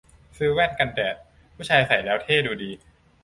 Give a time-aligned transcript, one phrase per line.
[0.37, 1.15] ซื้อแว่นกันแดด
[1.55, 2.71] ผู้ชายใส่แล้วเท่ดูดี